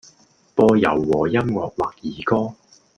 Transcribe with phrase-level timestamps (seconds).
[0.55, 2.55] 播柔和音樂或兒歌